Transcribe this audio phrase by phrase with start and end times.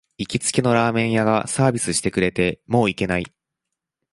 [0.17, 3.25] 行きつけのラーメン屋がサービスしてくれて、もう行けない